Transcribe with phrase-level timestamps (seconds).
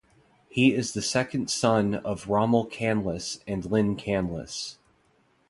[0.49, 4.79] He is the second son of Rommel Canlas and Lyn Canlas.